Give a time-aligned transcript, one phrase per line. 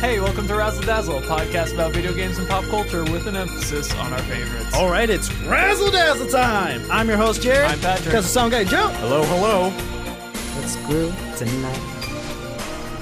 [0.00, 3.36] Hey, welcome to Razzle Dazzle, a podcast about video games and pop culture with an
[3.36, 4.74] emphasis on our favorites.
[4.74, 6.90] All right, it's Razzle Dazzle time.
[6.90, 7.70] I'm your host, Jared.
[7.70, 8.14] I'm Patrick.
[8.14, 8.88] That's the sound guy, Joe.
[8.88, 9.68] Hello, hello.
[10.58, 11.78] Let's groove tonight.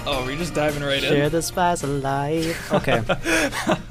[0.07, 1.09] Oh, we're just diving right in.
[1.09, 1.31] Share in.
[1.31, 2.73] the spice of life.
[2.73, 3.01] Okay.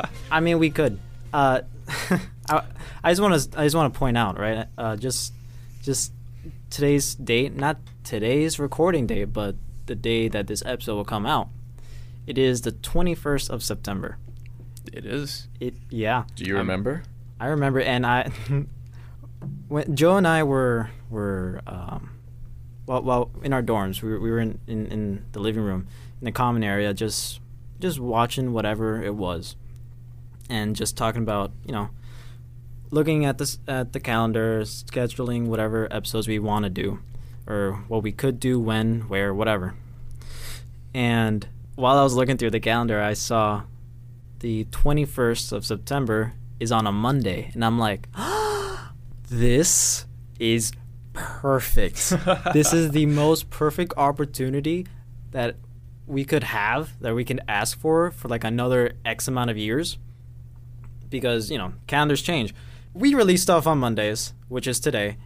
[0.29, 0.99] I mean, we could.
[1.31, 1.61] Uh,
[2.49, 2.63] I,
[3.05, 3.57] I just want to.
[3.57, 4.67] I just want to point out, right?
[4.77, 5.31] Uh, just,
[5.81, 6.11] just
[6.69, 9.55] today's date, not today's recording date, but
[9.85, 11.47] the day that this episode will come out.
[12.27, 14.17] It is the 21st of September.
[14.93, 15.47] It is.
[15.59, 16.25] It yeah.
[16.35, 17.03] Do you I'm- remember?
[17.39, 18.31] I remember, and I,
[19.67, 22.09] when Joe and I were were, um,
[22.87, 25.87] well, well, in our dorms, we were, we were in, in, in the living room,
[26.19, 27.39] in the common area, just
[27.79, 29.55] just watching whatever it was,
[30.49, 31.89] and just talking about you know,
[32.89, 36.99] looking at this at the calendar, scheduling whatever episodes we want to do,
[37.45, 39.75] or what we could do, when, where, whatever.
[40.91, 43.61] And while I was looking through the calendar, I saw
[44.39, 47.51] the 21st of September is on a Monday.
[47.53, 48.09] And I'm like,
[49.29, 50.07] this
[50.39, 50.71] is
[51.13, 52.15] perfect.
[52.53, 54.87] this is the most perfect opportunity
[55.31, 55.57] that
[56.07, 59.99] we could have, that we can ask for for like another X amount of years.
[61.09, 62.55] Because, you know, calendars change.
[62.95, 65.17] We release stuff on Mondays, which is today.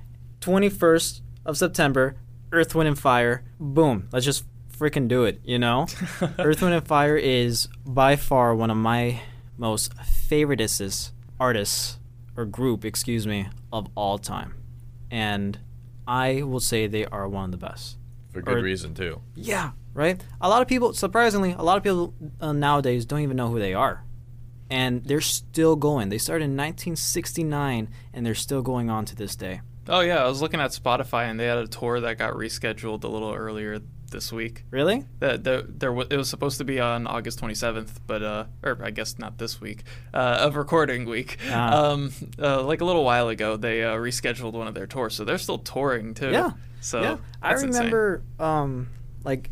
[0.42, 2.18] 21st of September,
[2.52, 3.46] Earth, Wind, and Fire.
[3.58, 4.10] Boom.
[4.12, 4.44] Let's just
[4.82, 5.86] freaking do it, you know?
[6.40, 9.22] Earth, Wind, and Fire is by far one of my
[9.58, 12.00] most favoriteest artists
[12.36, 14.56] or group, excuse me, of all time.
[15.12, 15.60] And
[16.08, 17.98] I will say they are one of the best.
[18.32, 19.22] For good Or- reason too.
[19.36, 20.20] Yeah, right?
[20.40, 23.60] A lot of people, surprisingly, a lot of people uh, nowadays don't even know who
[23.60, 24.04] they are.
[24.70, 26.10] And they're still going.
[26.10, 29.62] They started in 1969 and they're still going on to this day.
[29.90, 33.04] Oh yeah, I was looking at Spotify and they had a tour that got rescheduled
[33.04, 33.82] a little earlier
[34.12, 34.66] this week.
[34.70, 35.06] Really?
[35.20, 38.78] That there, there wa- it was supposed to be on August 27th, but uh, or
[38.84, 41.38] I guess not this week, uh, of recording week.
[41.50, 41.92] Ah.
[41.92, 45.26] Um, uh, like a little while ago, they uh, rescheduled one of their tours, so
[45.26, 46.30] they're still touring too.
[46.32, 46.52] Yeah.
[46.82, 47.18] So yeah.
[47.42, 48.90] I remember um
[49.24, 49.50] like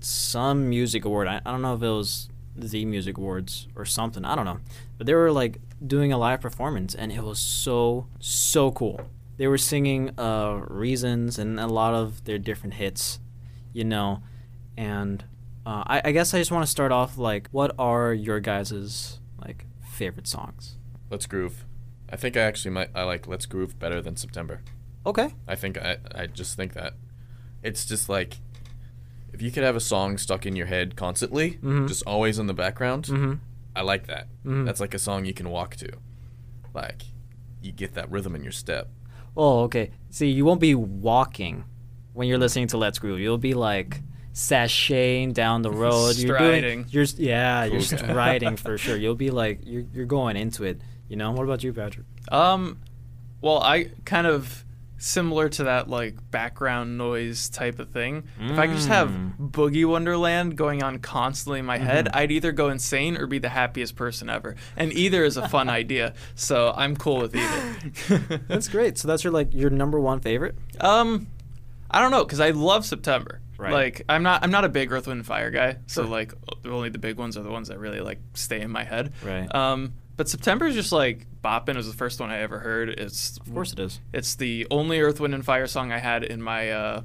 [0.00, 1.28] some music award.
[1.28, 4.24] I, I don't know if it was the music awards or something.
[4.24, 4.60] I don't know.
[4.98, 9.00] But they were like doing a live performance and it was so so cool.
[9.36, 13.18] They were singing uh Reasons and a lot of their different hits,
[13.74, 14.22] you know.
[14.78, 15.22] And
[15.66, 19.20] uh, I, I guess I just want to start off like what are your guys'
[19.38, 20.76] like favorite songs?
[21.10, 21.66] Let's groove.
[22.10, 22.90] I think I actually might.
[22.94, 24.62] I like Let's Groove better than September.
[25.04, 25.34] Okay.
[25.46, 25.98] I think I.
[26.14, 26.94] I just think that.
[27.62, 28.38] It's just like,
[29.32, 31.88] if you could have a song stuck in your head constantly, Mhm.
[31.88, 33.06] just always in the background.
[33.06, 33.38] Mhm.
[33.74, 34.28] I like that.
[34.44, 34.64] Mhm.
[34.66, 35.90] That's like a song you can walk to.
[36.74, 37.02] Like,
[37.62, 38.90] you get that rhythm in your step.
[39.36, 39.90] Oh, okay.
[40.10, 41.64] See, you won't be walking
[42.14, 43.20] when you're listening to Let's Groove.
[43.20, 44.00] You'll be like
[44.32, 46.16] sashaying down the road.
[46.16, 46.86] You're doing, Striding.
[46.90, 47.96] you're s- yeah, you're Okay.
[47.96, 48.96] striding for sure.
[48.96, 50.80] You'll be like you're you're going into it.
[51.08, 51.32] You know.
[51.32, 52.06] What about you, Patrick?
[52.32, 52.78] Um,
[53.40, 54.64] well, I kind of
[54.96, 58.24] similar to that like background noise type of thing.
[58.40, 59.50] If I could just have Mm.
[59.50, 62.16] Boogie Wonderland going on constantly in my head, Mm-hmm.
[62.16, 64.56] I'd either go insane or be the happiest person ever.
[64.76, 68.38] And either is a fun idea, so I'm cool with either.
[68.48, 68.96] That's great.
[68.96, 70.56] So that's your like your number one favorite.
[70.80, 71.26] Um,
[71.94, 73.40] I don't know because I love September.
[73.56, 73.72] Right.
[73.72, 76.10] Like I'm not I'm not a big Earth Wind and Fire guy, so Sure.
[76.10, 76.32] like
[76.64, 79.12] only the big ones are the ones that really like stay in my head.
[79.24, 79.52] Right.
[79.54, 82.88] Um, but September is just like bopping Is the first one I ever heard.
[82.88, 84.00] It's Of course it is.
[84.12, 87.02] it's the only Earth Wind and Fire song I had in my uh,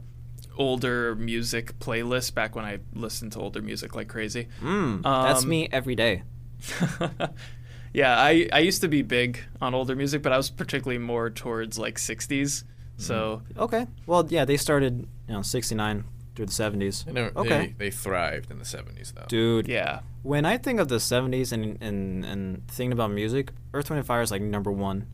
[0.57, 4.47] older music playlist back when I listened to older music like crazy.
[4.61, 6.23] Mm, that's Um, me every day.
[7.93, 11.29] yeah, I, I used to be big on older music, but I was particularly more
[11.29, 12.63] towards like 60s.
[12.99, 13.87] So Okay.
[14.05, 16.03] Well, yeah, they started you know '69
[16.35, 17.07] through the '70s.
[17.07, 17.49] I know Okay.
[17.77, 19.25] they, they thrived in the 70s, though.
[19.27, 23.89] Dude, yeah, when I think of the '70s and and and thinking about music, Earth,
[23.89, 25.07] Wind, and Fire is like number one,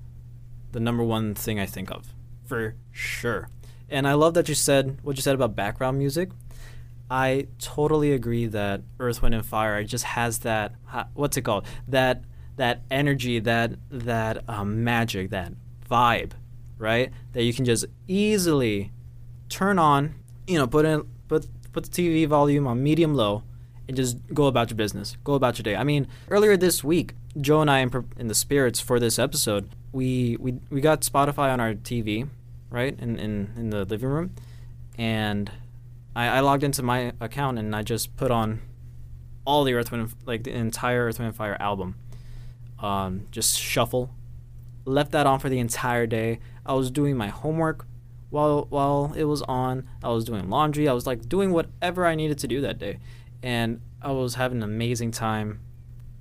[0.71, 2.13] the number one thing I think of,
[2.43, 3.49] for sure.
[3.87, 6.31] And I love that you said what you said about background music.
[7.09, 10.73] I totally agree that Earth, Wind, and Fire just has that
[11.13, 12.23] what's it called that
[12.55, 15.53] that energy, that that um, magic, that
[15.87, 16.31] vibe,
[16.77, 17.11] right?
[17.33, 18.91] That you can just easily
[19.49, 20.15] turn on,
[20.47, 23.43] you know, put in put put the TV volume on medium low,
[23.87, 25.75] and just go about your business, go about your day.
[25.75, 29.69] I mean, earlier this week, Joe and I, in, in the spirits for this episode,
[29.91, 32.27] we we we got Spotify on our TV,
[32.69, 34.31] right, in in, in the living room,
[34.97, 35.51] and
[36.15, 38.61] I, I logged into my account and I just put on
[39.45, 41.95] all the Earth Wind, like the entire Earth Wind Fire album,
[42.79, 44.11] um, just shuffle.
[44.85, 46.39] Left that on for the entire day.
[46.65, 47.85] I was doing my homework
[48.29, 49.87] while while it was on.
[50.03, 50.87] I was doing laundry.
[50.87, 52.99] I was like doing whatever I needed to do that day,
[53.43, 55.61] and I was having an amazing time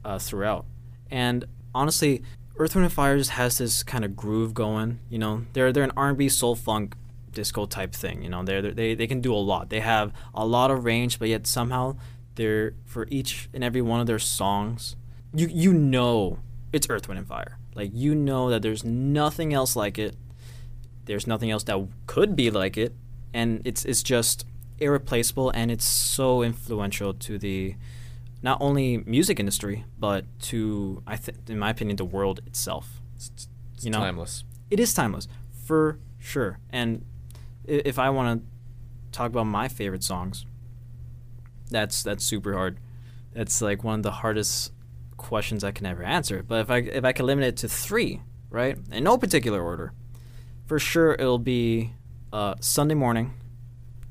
[0.05, 0.67] uh, throughout.
[1.11, 1.45] And
[1.75, 2.23] honestly,
[2.57, 5.01] Earth, Wind, and Fire just has this kind of groove going.
[5.09, 6.95] You know, they're they're an R&B soul funk
[7.33, 8.23] disco type thing.
[8.23, 9.71] You know, they're, they're they they can do a lot.
[9.71, 11.97] They have a lot of range, but yet somehow
[12.37, 14.97] they're for each and every one of their songs,
[15.35, 16.39] you you know
[16.73, 17.59] it's Earth, Wind, and Fire.
[17.75, 20.17] Like you know that there's nothing else like it.
[21.07, 22.95] There's nothing else that could be like it,
[23.33, 24.47] and it's it's just
[24.79, 27.77] irreplaceable, and it's so influential to the
[28.43, 33.01] not only music industry but to I think in my opinion the world itself.
[33.17, 33.31] It's,
[33.75, 33.99] it's You know?
[34.01, 34.45] timeless.
[34.71, 35.29] It is timeless
[35.65, 36.59] for sure.
[36.71, 37.05] And
[37.65, 40.45] if I want to talk about my favorite songs,
[41.71, 42.79] that's that's super hard.
[43.33, 44.73] That's like one of the hardest
[45.17, 46.43] questions I can ever answer.
[46.43, 49.93] But if I if I can limit it to three, right, in no particular order,
[50.67, 51.93] for sure it'll be
[52.33, 53.35] uh, Sunday morning.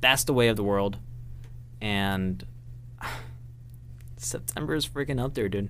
[0.01, 0.97] That's the way of the world,
[1.81, 2.45] and
[4.17, 5.69] September is freaking up there, dude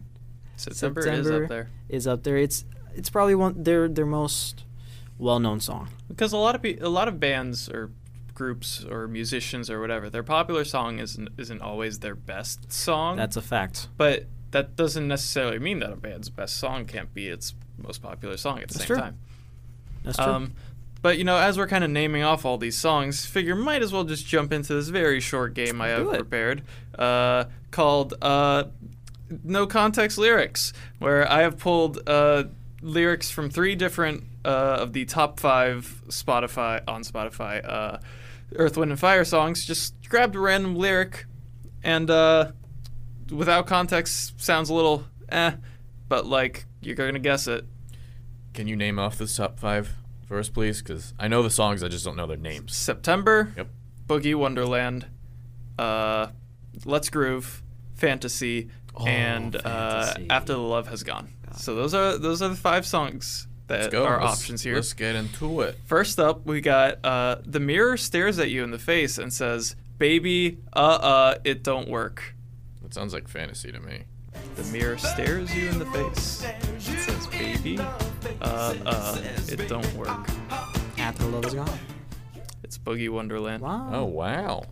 [0.55, 1.43] September, is September.
[1.43, 2.37] up there is up there.
[2.37, 2.65] It's
[2.95, 4.63] it's probably one their their most
[5.17, 5.89] well known song.
[6.07, 7.91] because a lot of pe- a lot of bands or
[8.33, 13.17] groups or musicians or whatever, their popular song isn't isn't always their best song.
[13.17, 13.87] That's a fact.
[13.97, 18.37] but that doesn't necessarily mean that a band's best song can't be its most popular
[18.37, 18.97] song at the That's same true.
[18.97, 19.19] time.
[20.03, 20.25] That's true.
[20.27, 20.53] Um,
[21.03, 23.91] but you know, as we're kind of naming off all these songs, figure might as
[23.91, 26.63] well just jump into this very short game I have prepared,
[26.97, 28.63] uh, called uh,
[29.43, 32.45] No Context Lyrics, where I have pulled uh,
[32.81, 37.97] lyrics from three different uh, of the top five Spotify on Spotify uh,
[38.55, 39.65] Earth, Wind, and Fire songs.
[39.65, 41.25] Just grabbed a random lyric,
[41.83, 42.53] and uh,
[43.29, 45.51] without context, sounds a little eh,
[46.07, 47.65] but like you're gonna guess it.
[48.53, 49.97] Can you name off the top five
[50.27, 50.81] for us, please?
[50.81, 52.75] Because I know the songs, I just don't know their names.
[52.75, 53.67] September, Yep.
[54.07, 55.07] Boogie Wonderland,
[55.79, 56.27] uh,
[56.85, 57.61] Let's Groove,
[57.95, 61.29] Fantasy, Oh, and uh, After the Love Has Gone.
[61.57, 64.05] So those are those are the five songs Let's that go.
[64.05, 64.75] are Let's- options here.
[64.75, 65.77] Let's get into it.
[65.85, 69.75] First up, we got uh, the mirror stares at you in the face and says,
[69.97, 72.35] "Baby, uh, uh, it don't work."
[72.83, 74.03] That sounds like fantasy to me.
[74.55, 76.43] The mirror stares you in the face.
[76.43, 77.79] It says, "Baby,
[78.41, 80.09] uh, uh, it don't work."
[80.97, 81.79] After the love is gone.
[82.63, 83.63] It's Boogie Wonderland.
[83.63, 83.89] Wow.
[83.91, 84.63] Oh wow.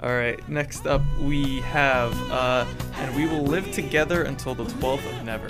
[0.00, 2.66] All right, next up we have, uh,
[2.96, 5.48] and we will live together until the 12th of never.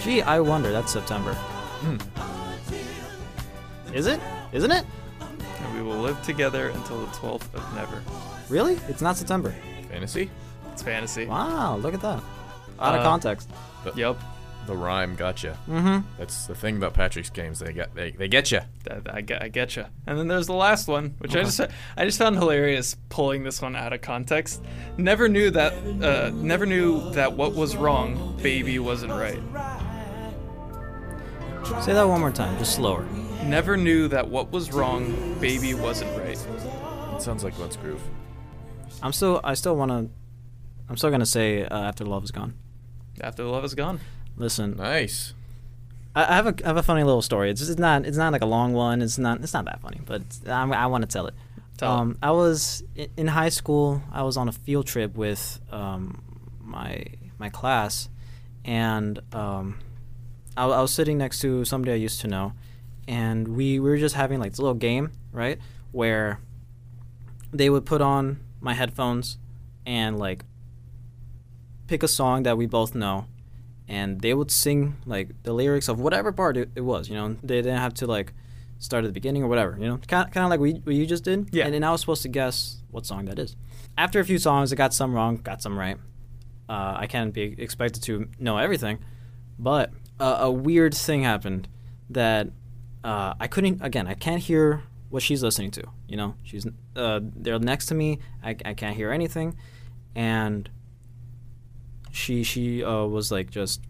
[0.00, 0.70] Gee, I wonder.
[0.70, 1.36] That's September.
[3.92, 4.20] Is it?
[4.52, 4.86] Isn't it?
[5.20, 8.02] And we will live together until the 12th of never.
[8.48, 8.78] Really?
[8.88, 9.54] It's not September.
[9.90, 10.30] Fantasy?
[10.74, 11.24] It's fantasy.
[11.26, 12.20] Wow, look at that.
[12.80, 13.48] Out of Uh, context.
[13.94, 14.18] Yep,
[14.66, 15.56] The rhyme gotcha.
[15.68, 16.06] Mm-hmm.
[16.18, 17.58] That's the thing about Patrick's games.
[17.60, 18.60] They get they, they get you.
[18.84, 19.84] that, I, get, I get you.
[20.06, 23.62] And then there's the last one, which I just I just found hilarious pulling this
[23.62, 24.62] one out of context.
[24.98, 25.72] Never knew that
[26.02, 29.38] uh, never knew that what was wrong, baby wasn't right.
[31.82, 33.04] Say that one more time, just slower.
[33.44, 36.38] Never knew that what was wrong, baby wasn't right.
[37.14, 38.02] It sounds like Let's Groove.
[39.02, 39.40] I'm still.
[39.44, 40.08] I still want to.
[40.88, 42.54] I'm still gonna say uh, after the love is gone.
[43.20, 44.00] After the love is gone.
[44.36, 45.34] Listen, Nice.
[46.16, 47.50] I, I have a I have a funny little story.
[47.50, 49.02] It's it's not it's not like a long one.
[49.02, 51.34] It's not it's not that funny, but it's- I, I want to tell it.
[51.76, 52.00] Tell it.
[52.00, 54.02] um, I was i- in high school.
[54.12, 56.22] I was on a field trip with um,
[56.60, 57.04] my
[57.38, 58.08] my class,
[58.64, 59.78] and um,
[60.56, 62.52] I, I was sitting next to somebody I used to know,
[63.08, 65.58] and we, we were just having like this little game, right,
[65.92, 66.38] where
[67.52, 69.38] they would put on my headphones
[69.86, 70.44] and like
[71.94, 73.24] pick a song that we both know
[73.86, 77.36] and they would sing like the lyrics of whatever part it, it was you know?
[77.40, 78.32] They didn't have to like
[78.80, 79.98] start at the beginning or whatever you know?
[80.08, 81.50] Kind of like we, what you just did?
[81.52, 81.66] Yeah.
[81.66, 83.54] and then i was supposed to guess what song that is.
[83.96, 85.98] After a few songs i got some wrong got some right.
[86.68, 88.98] Uh, i can't be expected to know everything
[89.56, 91.68] but uh, a weird thing happened
[92.10, 92.48] that
[93.04, 96.34] uh, i couldn't again i can't hear what she's listening to you know?
[96.42, 99.56] She's uh, they're next to me I, I can't hear anything
[100.16, 100.68] and
[102.14, 103.80] she she uh, was like just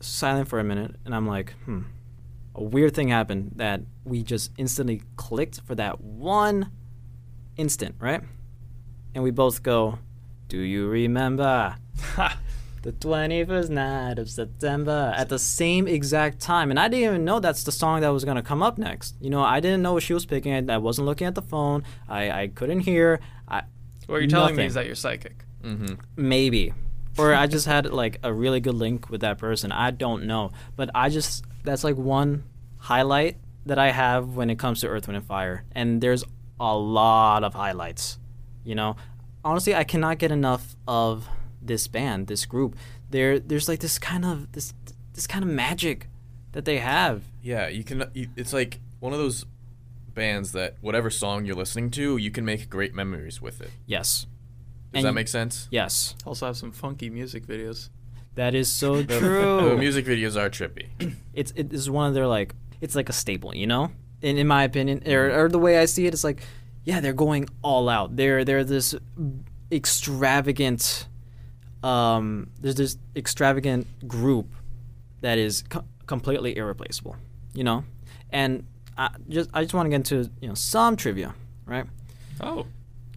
[0.00, 1.82] silent for a minute and i'm like hmm
[2.54, 6.70] a weird thing happened that we just instantly clicked for that one
[7.56, 8.20] instant right?
[9.14, 9.98] And we both go
[10.48, 11.76] do you remember?
[12.82, 17.38] The 21st night of september at the same exact time and i didn't even know
[17.38, 19.14] that's the song that was going to come up next.
[19.20, 20.52] You know i didn't know what she was picking.
[20.68, 21.84] I, I wasn't looking at the phone.
[22.08, 23.20] I, I couldn't hear.
[23.46, 23.62] I,
[24.08, 25.44] What you're telling me is that you're psychic.
[25.62, 25.94] Mm-hmm.
[26.16, 26.74] maybe
[27.18, 30.50] or i just had like a really good link with that person i don't know
[30.76, 32.44] but i just that's like one
[32.78, 36.24] highlight that i have when it comes to earth wind and fire and there's
[36.58, 38.18] a lot of highlights
[38.64, 38.96] you know
[39.44, 41.28] honestly, I cannot get enough of
[41.60, 42.76] this band, this group.
[43.10, 44.74] There, there's like this kind of this
[45.14, 46.08] this kind of magic
[46.52, 47.24] that they have.
[47.42, 48.04] Yeah, you can.
[48.14, 49.44] You, it's like one of those
[50.14, 53.70] bands that whatever song you're listening to, you can make great memories with it.
[53.86, 54.26] Yes.
[54.92, 55.68] Does And- that make sense?
[55.70, 57.88] Yes, Also have some funky music videos.
[58.34, 59.76] that is so The true.
[59.78, 60.86] music videos are trippy.
[61.34, 63.90] it's it is one of their like it's like a staple, you know.
[64.22, 66.42] In in my opinion, or, or the way I see it, it's like,
[66.84, 68.16] yeah, they're going all out.
[68.16, 68.94] They're they're this
[69.92, 71.06] extravagant,
[71.82, 74.54] um, there's this extravagant group
[75.20, 77.16] that is co- completely irreplaceable,
[77.54, 77.84] you know.
[78.30, 78.64] And
[78.96, 81.34] I just I just want to get into you know some trivia,
[81.66, 81.86] right?
[82.40, 82.66] Oh,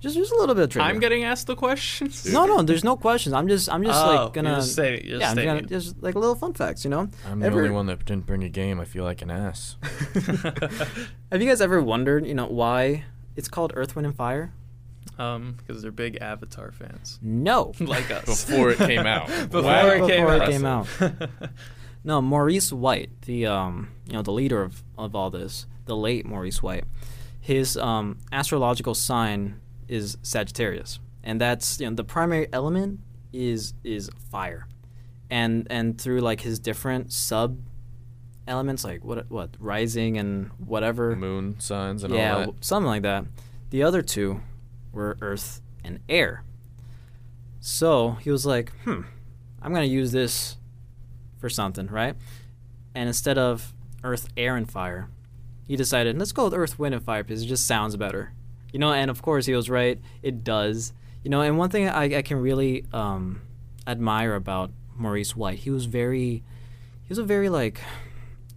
[0.06, 0.88] Just just a little bit of trivia.
[0.88, 2.32] I'm getting asked the questions.
[2.32, 3.34] no, no, there's no questions.
[3.34, 5.56] I'm just I'm just Oh, like you're gonna just stating- you're yeah, I'm stating.
[5.56, 7.10] gonna, just like little fun facts, you know.
[7.28, 8.80] I'm the Ever- only one that didn't bring a game.
[8.80, 9.78] I feel like an ass.
[11.32, 14.54] Have you guys ever wondered, you know, why it's called Earth, Wind, and Fire?
[15.18, 17.74] Um, because they're big Avatar fans, No.
[17.80, 18.46] like us.
[18.46, 19.28] Before it came out.
[19.50, 19.88] Before Wow.
[19.88, 20.50] it came Before out.
[20.50, 20.88] it came out.
[22.04, 26.26] No, Maurice White, the um, you know, the leader of, of all this, the late
[26.26, 26.84] Maurice White,
[27.42, 33.00] his um, astrological sign is Sagittarius, and that's you know the primary element
[33.34, 34.68] is is fire,
[35.30, 37.60] and and through like his different sub
[38.48, 43.26] elements like what what rising and whatever Moon signs and yeah, all something like that.
[43.72, 44.42] The other two
[44.92, 46.44] were earth and air.
[47.60, 49.02] So he was like, hmm,
[49.62, 50.58] I'm going to use this
[51.40, 52.16] for something, right?
[52.94, 53.74] And instead of
[54.04, 55.10] earth, air, and fire,
[55.68, 58.34] he decided, let's go with earth, wind, and fire because it just sounds better.
[58.76, 60.02] You know, and of course he was right.
[60.22, 60.92] It does.
[61.24, 63.42] You know, and one thing I, I can really um,
[63.88, 66.44] admire about Maurice White, he was very,
[67.04, 67.80] he was a very like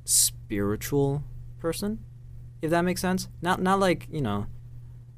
[0.04, 1.22] spiritual
[1.60, 2.00] person
[2.62, 3.28] if that makes sense.
[3.42, 4.46] Not not like you know,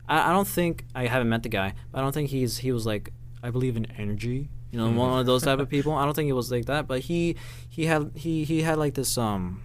[0.09, 2.73] I, I don't think I haven't met the guy, but I don't think he's he
[2.73, 4.51] was like I believe in energy.
[4.71, 5.93] You know, one of those type of people.
[5.95, 7.37] I don't think he was like that, but he
[7.69, 9.63] he had he he had like this um,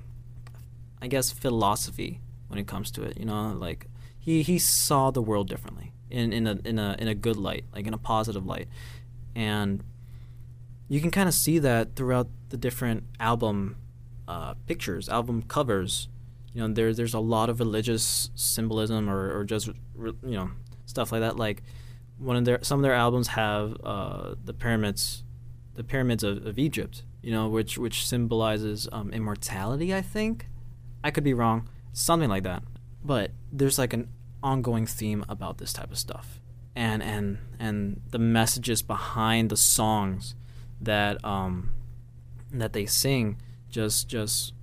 [1.02, 3.18] I guess philosophy when it comes to it.
[3.20, 3.88] You know, like
[4.26, 7.66] he he saw the world differently in in a in a in a good light,
[7.74, 8.68] like in a positive light,
[9.36, 9.84] and
[10.88, 13.76] you can kind of see that throughout the different album
[14.28, 16.10] uh, pictures, album covers.
[16.54, 19.68] You know there there's a lot of religious symbolism or, or just
[19.98, 20.50] you know
[20.88, 21.38] stuff like that.
[21.38, 21.62] Like
[22.18, 25.24] one of their some of their albums have uh, the pyramids
[25.76, 30.48] the pyramids of, of Egypt you know which which symbolizes um, immortality I think.
[31.04, 31.70] I could be wrong.
[31.94, 32.64] Something like that
[33.06, 34.10] but there's like an
[34.44, 36.40] ongoing theme about this type of stuff
[36.76, 40.36] and and and the messages behind the songs
[40.82, 41.70] that um
[42.52, 43.38] that they sing
[43.70, 44.54] just just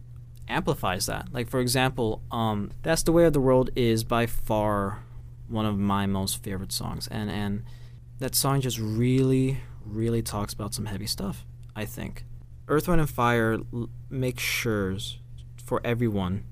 [0.49, 1.29] amplifies that.
[1.33, 5.05] Like for example, um, "That's the Way of the World" is by far
[5.49, 7.65] one of my most favorite songs, and and
[8.19, 11.45] that song just really, really talks about some heavy stuff.
[11.75, 12.25] I think
[12.69, 14.97] Earth, Wind, and Fire l- make sure
[15.65, 16.45] for everyone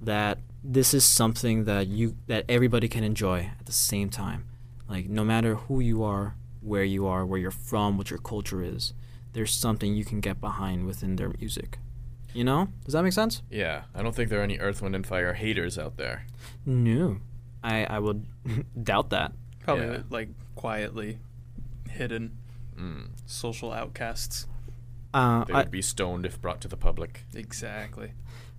[0.00, 4.44] that this is something that you that everybody can enjoy at the same time.
[4.88, 8.62] Like no matter who you are, where you are, where you're from, what your culture
[8.62, 8.92] is,
[9.32, 11.78] there's something you can get behind within their music.
[12.34, 12.68] You know?
[12.84, 13.42] Does that make sense?
[13.50, 16.26] Yeah, I don't think there are any Earth, Wind, and Fire haters out there.
[16.64, 17.18] No.
[17.62, 18.26] I I would
[18.84, 19.32] doubt that.
[19.60, 20.02] Probably Yeah.
[20.10, 21.18] like quietly
[21.90, 22.38] hidden
[22.78, 23.08] Mm.
[23.26, 24.46] social outcasts.
[25.12, 27.24] Uh, They I, would be stoned if brought to the public.
[27.34, 28.12] Exactly.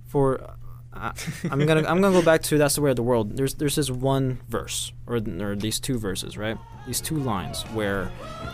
[0.06, 0.56] for
[0.96, 1.12] uh,
[1.50, 3.36] I'm gonna I'm gonna go back to that's the way of the world.
[3.38, 6.58] There's there's this one verse or or these two verses, right?
[6.88, 8.06] These two lines where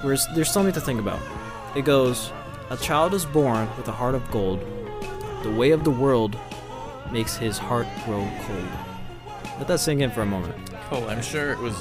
[0.01, 1.19] where there's something to think about.
[1.75, 2.31] It goes,
[2.69, 4.59] "A child is born with a heart of gold.
[5.43, 6.37] The way of the world
[7.11, 8.67] makes his heart grow cold."
[9.57, 10.55] Let that sink in for a moment.
[10.91, 11.75] Oh, I'm sure it was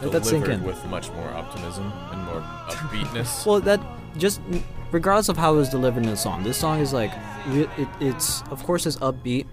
[0.00, 0.66] Let that sink delivered in.
[0.66, 3.44] with much more optimism and more upbeatness.
[3.46, 3.80] Well, that
[4.16, 4.40] just
[4.90, 7.12] regardless of how it was delivered in the song, this song is like
[7.48, 7.68] it,
[8.00, 9.46] it's of course it's upbeat,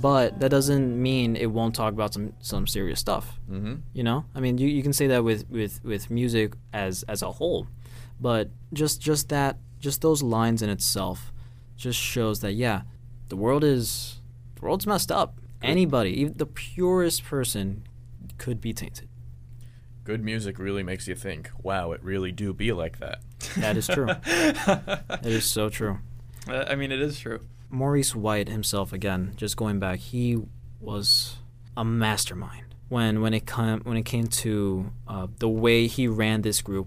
[0.00, 3.38] but that doesn't mean it won't talk about some some serious stuff.
[3.50, 3.76] mm-hmm.
[3.92, 7.22] You know, I mean, you, you can say that with, with, with music as as
[7.22, 7.66] a whole,
[8.20, 11.32] but just just that just those lines in itself
[11.76, 12.82] just shows that yeah,
[13.28, 14.20] the world is
[14.56, 15.40] the world's messed up.
[15.62, 17.84] Anybody, even the purest person,
[18.36, 19.08] could be tainted.
[20.04, 23.20] Good music really makes you think, wow, it really do be like that.
[23.56, 24.06] That is true.
[24.24, 26.00] that is so true.
[26.46, 27.40] Uh, I mean, it is true.
[27.74, 30.38] Maurice White himself again, just going back, he
[30.80, 31.36] was
[31.76, 36.42] a mastermind when when it come when it came to uh, the way he ran
[36.42, 36.86] this group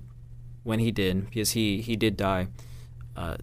[0.63, 2.47] when he did because he he did die
[3.15, 3.35] uh,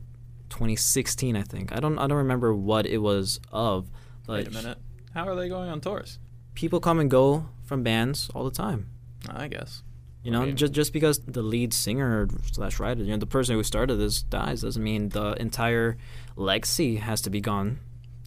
[0.49, 3.91] 2016 I think I don't I don't remember what it was of
[4.27, 4.79] but Wait a minute.
[5.13, 6.19] How are they going on tours?
[6.55, 8.89] people come and go from bands all the time
[9.29, 9.83] I guess.
[10.25, 13.55] You know, mean- just just because the lead singer slash writer, you know, the person
[13.55, 15.97] who started this dies doesn't mean the entire
[16.35, 17.79] legacy has to be gone.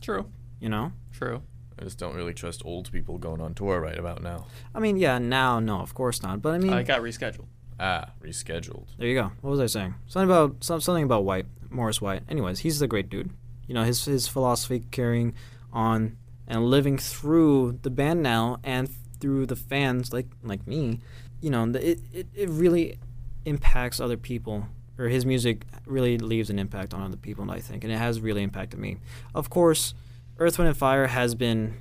[0.01, 0.27] True.
[0.59, 1.41] You know, True.
[1.79, 4.45] I just don't really trust old people going on tour right about now.
[4.73, 6.41] I mean, yeah, now no, of course not.
[6.41, 7.45] But I mean, I got rescheduled.
[7.79, 8.85] Ah, rescheduled.
[8.97, 9.31] there you go.
[9.41, 9.93] What was I saying?
[10.07, 12.23] Something about some, something about White, Maurice White.
[12.29, 13.29] Anyways, he's a great dude.
[13.67, 15.33] You know, his his philosophy carrying
[15.73, 18.89] on and living through the band now and
[19.19, 21.01] through the fans like like me.
[21.41, 22.97] You know, it it, it really
[23.45, 24.67] impacts other people.
[24.99, 28.19] Or his music really leaves an impact on other people, I think, and it has
[28.19, 28.97] really impacted me.
[29.35, 29.93] Of course,
[30.39, 31.75] Earth, Wind, and Fire has been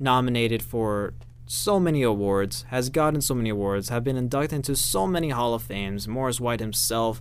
[0.00, 1.12] nominated for
[1.44, 5.52] so many awards, has gotten so many awards, have been inducted into so many Hall
[5.52, 6.08] of Fames.
[6.08, 7.20] Maurice White himself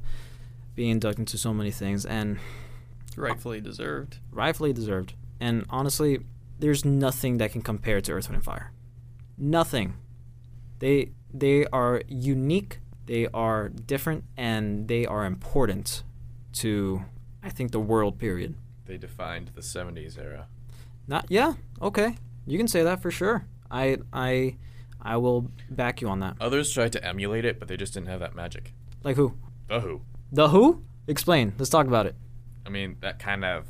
[0.74, 2.39] being inducted into so many things, and
[3.17, 4.19] Rightfully deserved.
[4.31, 5.15] rightfully deserved.
[5.41, 6.19] And honestly,
[6.60, 8.71] there's nothing that can compare to Earth, Wind, and Fire.
[9.38, 9.95] Nothing.
[10.79, 12.79] They they are unique.
[13.05, 16.03] They are different, and they are important
[16.53, 17.03] to,
[17.43, 18.19] I think, the world.
[18.19, 18.55] Period.
[18.85, 20.47] They defined the 70s era.
[21.07, 21.53] Not yeah.
[21.81, 23.45] Okay, you can say that for sure.
[23.69, 24.57] I I
[25.01, 26.35] I will back you on that.
[26.39, 28.73] Others tried to emulate it, but they just didn't have that magic.
[29.03, 29.33] Like who?
[29.67, 30.01] The Who.
[30.31, 30.83] The Who?
[31.07, 31.53] Explain.
[31.57, 32.15] Let's talk about it.
[32.65, 33.67] I mean, that kind of.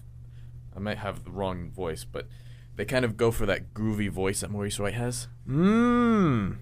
[0.75, 2.27] I might have the wrong voice, but
[2.75, 5.27] they kind of go for that groovy voice that Maurice White has.
[5.47, 6.57] Mmm.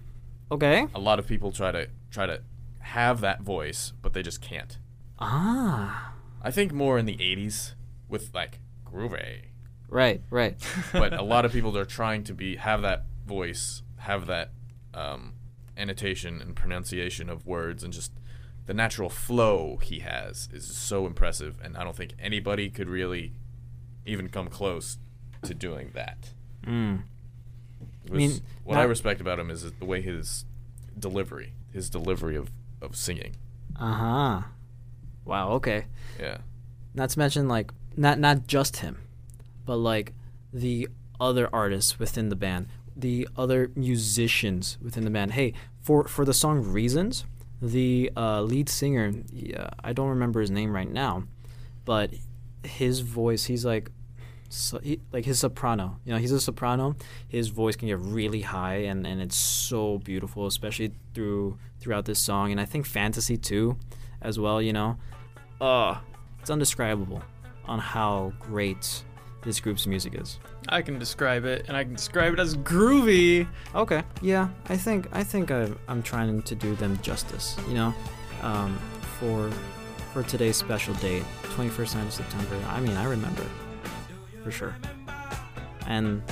[0.50, 0.86] Okay.
[0.94, 2.42] A lot of people try to try to
[2.80, 4.78] have that voice, but they just can't.
[5.18, 6.14] Ah.
[6.42, 7.74] I think more in the 80s
[8.08, 9.42] with like groovy.
[9.88, 10.22] Right.
[10.30, 10.56] Right.
[10.92, 14.50] But a lot of people are trying to be have that voice, have that
[14.94, 15.34] um,
[15.76, 18.12] annotation and pronunciation of words, and just
[18.66, 21.58] the natural flow he has is so impressive.
[21.62, 23.34] And I don't think anybody could really
[24.06, 24.98] even come close
[25.42, 26.32] to doing that.
[26.66, 27.02] Mm.
[28.10, 30.44] I mean, what I respect about him is the way his
[30.98, 32.50] delivery, his delivery of,
[32.80, 33.36] of singing.
[33.78, 34.42] Uh huh.
[35.24, 35.50] Wow.
[35.52, 35.86] Okay.
[36.18, 36.38] Yeah.
[36.94, 38.98] Not to mention like not not just him,
[39.64, 40.12] but like
[40.52, 40.88] the
[41.20, 45.32] other artists within the band, the other musicians within the band.
[45.32, 47.24] Hey, for for the song "Reasons,"
[47.62, 51.24] the uh, lead singer, yeah, I don't remember his name right now,
[51.84, 52.10] but
[52.64, 53.90] his voice, he's like.
[54.50, 56.96] So he, like his soprano, you know, he's a soprano.
[57.28, 62.18] His voice can get really high, and, and it's so beautiful, especially through throughout this
[62.18, 62.50] song.
[62.50, 63.76] And I think fantasy too,
[64.20, 64.60] as well.
[64.60, 64.96] You know,
[65.60, 65.98] uh,
[66.40, 67.22] it's undescribable
[67.66, 69.04] on how great
[69.42, 70.40] this group's music is.
[70.68, 73.46] I can describe it, and I can describe it as groovy.
[73.72, 74.02] Okay.
[74.20, 77.56] Yeah, I think I think I, I'm trying to do them justice.
[77.68, 77.94] You know,
[78.42, 78.76] um,
[79.20, 79.48] for
[80.12, 81.22] for today's special date,
[81.54, 82.56] 21st night of September.
[82.68, 83.46] I mean, I remember
[84.42, 84.74] for sure.
[85.86, 86.22] And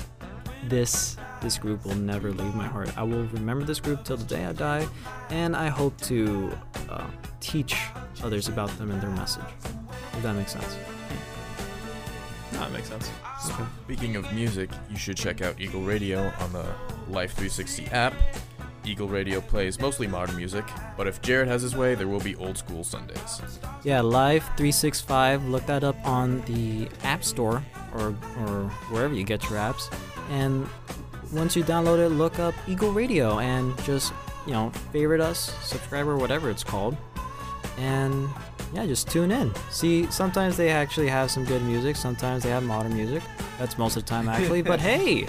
[0.65, 2.97] this this group will never leave my heart.
[2.99, 4.89] I will remember this group till the day I die,
[5.31, 6.53] and I hope to
[6.89, 7.07] uh,
[7.41, 7.77] teach
[8.23, 9.45] others about them and their message.
[10.15, 10.77] If that makes sense.
[12.53, 13.11] No, that makes sense.
[13.47, 13.65] Okay.
[13.85, 16.67] Speaking of music, you should check out Eagle Radio on the
[17.09, 18.15] Life 360 app.
[18.85, 20.65] Eagle Radio plays mostly modern music,
[20.97, 23.43] but if Jared has his way, there will be old school Sundays.
[23.85, 25.47] Yeah, Live 365.
[25.47, 27.63] Look that up on the App Store
[27.95, 29.93] or or wherever you get your apps.
[30.31, 30.67] And
[31.33, 34.13] once you download it, look up Eagle Radio and just
[34.47, 36.97] you know favorite us, subscribe or whatever it's called.
[37.79, 38.29] And
[38.75, 39.53] yeah, just tune in.
[39.71, 41.97] See, sometimes they actually have some good music.
[41.97, 43.23] Sometimes they have modern music.
[43.59, 44.63] That's most of the time actually.
[44.63, 45.27] but hey,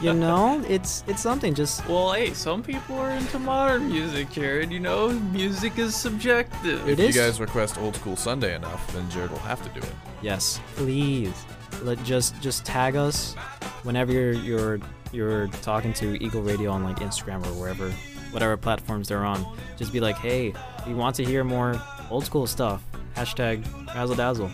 [0.00, 1.54] you know, it's it's something.
[1.54, 4.70] Just Well, hey, some people are into modern music, Jared.
[4.72, 6.86] You know, music is subjective.
[6.88, 9.80] It if is- you guys request old school Sunday enough, then Jared will have to
[9.80, 9.94] do it.
[10.22, 11.44] Yes, please.
[11.82, 13.34] Let just just tag us
[13.82, 14.80] whenever you're you're
[15.12, 17.90] you're talking to Eagle Radio on like Instagram or wherever,
[18.30, 19.44] whatever platforms they're on.
[19.76, 20.54] Just be like, hey,
[20.86, 21.80] we want to hear more
[22.10, 22.82] old school stuff.
[23.14, 24.50] Hashtag Razzle Dazzle.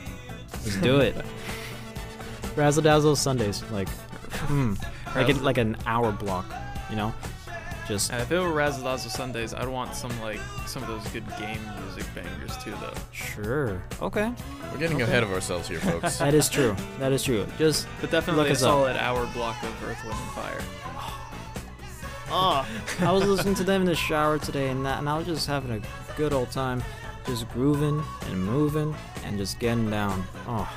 [0.64, 1.14] Let's do it.
[2.56, 3.88] Razzle Dazzle Sundays, like,
[4.48, 4.74] hmm,
[5.14, 6.44] like it, like an hour block,
[6.90, 7.14] you know,
[7.88, 11.06] just And if it were Razzle Dazzle Sundays, I'd want some like some of those
[11.12, 12.92] good game music bangers too, though.
[13.12, 13.82] sure.
[14.02, 14.32] Okay,
[14.70, 16.18] We're getting ahead of ourselves here, folks.
[16.20, 16.76] that is true.
[17.00, 17.46] That is true.
[17.58, 18.68] Just But definitely Look a us up.
[18.68, 20.60] solid hour block of Earth, Wind, and Fire.
[22.30, 22.66] Oh,
[23.00, 25.46] I was listening to them in the shower today, and that, and I was just
[25.46, 25.80] having a
[26.16, 26.82] good old time,
[27.26, 30.24] just grooving and moving and just getting down.
[30.46, 30.70] Oh,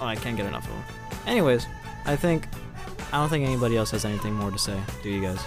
[0.00, 0.84] oh, I can't get enough of them.
[1.26, 1.66] Anyways,
[2.04, 2.46] I think
[3.12, 4.78] I don't think anybody else has anything more to say.
[5.02, 5.40] Do you guys?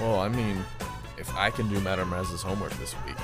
[0.00, 0.62] Well, I mean,
[1.18, 3.16] if I can do Madame Raz's homework this week.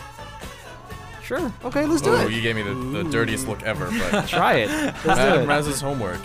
[1.23, 1.53] Sure.
[1.65, 2.33] Okay, let's do Oh, it.
[2.33, 4.69] you gave me the, the dirtiest look ever, but Try it.
[4.71, 5.47] Let's do Madame it.
[5.47, 6.21] Raz's homework.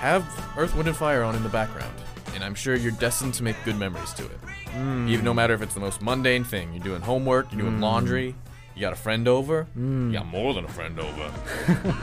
[0.00, 0.24] Have
[0.56, 1.94] Earth, Wind, and Fire on in the background,
[2.34, 4.38] and I'm sure you're destined to make good memories to it.
[4.72, 5.08] Hmm.
[5.08, 7.82] Even no matter if it's the most mundane thing, you're doing homework, you're doing hmm.
[7.82, 8.34] laundry,
[8.74, 10.08] you got a friend over, hmm.
[10.08, 11.30] you got more than a friend over.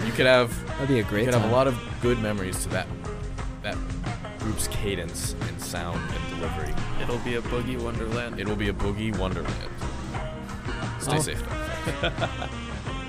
[0.06, 1.42] you could have That'd be a great you could time.
[1.42, 3.17] have a lot of good memories to that that
[4.48, 6.74] group's cadence and sound and delivery.
[7.02, 8.40] It'll be a boogie wonderland.
[8.40, 9.54] It will be a boogie wonderland.
[11.02, 11.22] Stay Oh.
[11.22, 11.44] safe
[12.02, 12.28] though.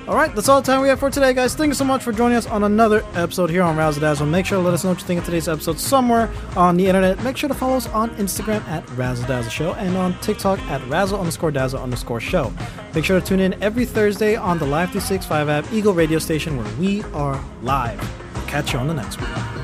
[0.08, 1.54] All right, that's all the time we have for today, guys.
[1.54, 4.26] Thank you so much for joining us on another episode here on Razzle Dazzle.
[4.26, 6.86] Make sure to let us know what you think of today's episode somewhere on the
[6.86, 7.22] internet.
[7.22, 10.80] Make sure to follow us on Instagram at Razzle Dazzle Show and on TikTok at
[10.88, 12.52] Razzle underscore Dazzle underscore Show.
[12.94, 16.56] Make sure to tune in every Thursday on the Live 365 app, Eagle Radio Station,
[16.56, 18.00] where we are live.
[18.46, 19.57] Catch you on the next one.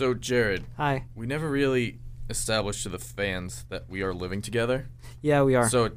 [0.00, 1.04] So Jared, Hi.
[1.14, 1.98] we never really
[2.30, 4.88] established to the fans that we are living together.
[5.20, 5.68] Yeah, we are.
[5.68, 5.92] So it,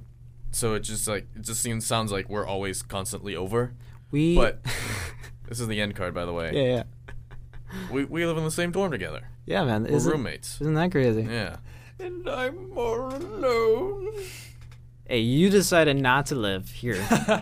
[0.52, 3.72] so it just like it just seems sounds like we're always constantly over.
[4.12, 4.36] we.
[4.36, 4.62] But
[5.48, 6.52] this is the end card by the way.
[6.54, 6.84] yeah, yeah,
[7.94, 9.30] We we live in the same dorm together.
[9.46, 9.84] yeah, man.
[9.84, 10.60] We're Isn't, roommates.
[10.60, 11.22] isn't that crazy?
[11.22, 11.56] Yeah.
[11.98, 14.12] and I'm more alone.
[15.08, 16.96] Hey, you decided not to live here.